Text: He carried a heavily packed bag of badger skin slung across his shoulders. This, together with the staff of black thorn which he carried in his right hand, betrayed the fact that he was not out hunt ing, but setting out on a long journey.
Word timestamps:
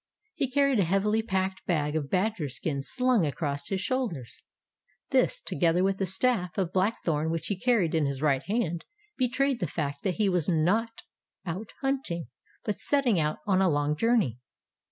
He 0.33 0.49
carried 0.49 0.79
a 0.79 0.83
heavily 0.83 1.21
packed 1.21 1.63
bag 1.67 1.95
of 1.95 2.09
badger 2.09 2.49
skin 2.49 2.81
slung 2.81 3.23
across 3.23 3.67
his 3.67 3.81
shoulders. 3.81 4.41
This, 5.11 5.39
together 5.39 5.83
with 5.83 5.99
the 5.99 6.07
staff 6.07 6.57
of 6.57 6.73
black 6.73 7.03
thorn 7.03 7.29
which 7.29 7.45
he 7.49 7.55
carried 7.55 7.93
in 7.93 8.07
his 8.07 8.19
right 8.19 8.41
hand, 8.41 8.83
betrayed 9.15 9.59
the 9.59 9.67
fact 9.67 10.01
that 10.01 10.15
he 10.15 10.27
was 10.27 10.49
not 10.49 11.03
out 11.45 11.73
hunt 11.81 12.09
ing, 12.09 12.29
but 12.65 12.79
setting 12.79 13.19
out 13.19 13.41
on 13.45 13.61
a 13.61 13.69
long 13.69 13.95
journey. 13.95 14.39